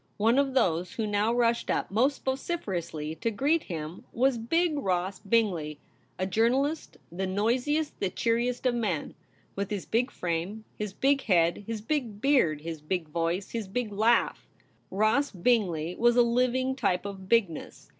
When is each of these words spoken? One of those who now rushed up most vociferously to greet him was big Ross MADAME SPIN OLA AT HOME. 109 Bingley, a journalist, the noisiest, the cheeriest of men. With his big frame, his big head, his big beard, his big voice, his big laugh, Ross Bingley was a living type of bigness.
One 0.17 0.39
of 0.39 0.55
those 0.55 0.93
who 0.93 1.05
now 1.05 1.31
rushed 1.31 1.69
up 1.69 1.91
most 1.91 2.25
vociferously 2.25 3.13
to 3.17 3.29
greet 3.29 3.65
him 3.65 4.03
was 4.11 4.39
big 4.39 4.79
Ross 4.79 5.21
MADAME 5.23 5.29
SPIN 5.29 5.45
OLA 5.51 5.61
AT 5.61 5.67
HOME. 5.67 5.77
109 6.15 6.17
Bingley, 6.17 6.17
a 6.17 6.25
journalist, 6.25 6.97
the 7.11 7.27
noisiest, 7.27 7.99
the 7.99 8.09
cheeriest 8.09 8.65
of 8.65 8.73
men. 8.73 9.13
With 9.55 9.69
his 9.69 9.85
big 9.85 10.09
frame, 10.09 10.65
his 10.75 10.93
big 10.93 11.21
head, 11.25 11.65
his 11.67 11.81
big 11.81 12.19
beard, 12.19 12.61
his 12.61 12.81
big 12.81 13.09
voice, 13.09 13.51
his 13.51 13.67
big 13.67 13.91
laugh, 13.93 14.47
Ross 14.89 15.29
Bingley 15.29 15.93
was 15.93 16.15
a 16.15 16.23
living 16.23 16.75
type 16.75 17.05
of 17.05 17.29
bigness. 17.29 17.89